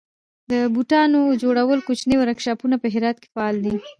د 0.51 0.53
بوټانو 0.73 1.21
جوړولو 1.41 1.85
کوچني 1.87 2.15
ورکشاپونه 2.19 2.75
په 2.79 2.87
هرات 2.93 3.17
کې 3.21 3.31
فعال 3.33 3.55
دي. 3.65 3.73